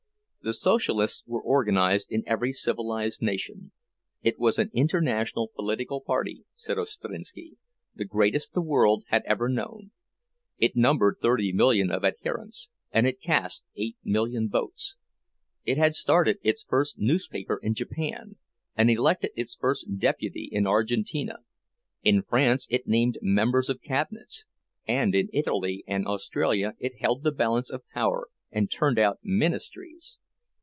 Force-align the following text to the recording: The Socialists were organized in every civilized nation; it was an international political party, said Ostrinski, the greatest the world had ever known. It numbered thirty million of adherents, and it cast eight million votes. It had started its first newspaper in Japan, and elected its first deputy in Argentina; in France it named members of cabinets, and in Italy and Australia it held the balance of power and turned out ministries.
The 0.43 0.53
Socialists 0.53 1.23
were 1.27 1.43
organized 1.43 2.07
in 2.11 2.23
every 2.25 2.51
civilized 2.51 3.21
nation; 3.21 3.73
it 4.23 4.39
was 4.39 4.57
an 4.57 4.71
international 4.73 5.51
political 5.53 6.01
party, 6.01 6.45
said 6.55 6.77
Ostrinski, 6.79 7.57
the 7.93 8.05
greatest 8.05 8.53
the 8.55 8.61
world 8.63 9.03
had 9.09 9.21
ever 9.27 9.47
known. 9.47 9.91
It 10.57 10.75
numbered 10.75 11.17
thirty 11.21 11.51
million 11.53 11.91
of 11.91 12.03
adherents, 12.03 12.69
and 12.91 13.05
it 13.05 13.21
cast 13.21 13.65
eight 13.75 13.97
million 14.03 14.49
votes. 14.49 14.95
It 15.63 15.77
had 15.77 15.93
started 15.93 16.39
its 16.41 16.63
first 16.63 16.97
newspaper 16.97 17.59
in 17.61 17.75
Japan, 17.75 18.37
and 18.75 18.89
elected 18.89 19.33
its 19.35 19.53
first 19.53 19.99
deputy 19.99 20.49
in 20.51 20.65
Argentina; 20.65 21.41
in 22.01 22.23
France 22.23 22.65
it 22.71 22.87
named 22.87 23.19
members 23.21 23.69
of 23.69 23.79
cabinets, 23.79 24.45
and 24.87 25.13
in 25.13 25.29
Italy 25.33 25.83
and 25.85 26.07
Australia 26.07 26.73
it 26.79 26.97
held 26.99 27.21
the 27.21 27.31
balance 27.31 27.69
of 27.69 27.87
power 27.93 28.27
and 28.51 28.71
turned 28.71 28.97
out 28.97 29.19
ministries. 29.21 30.17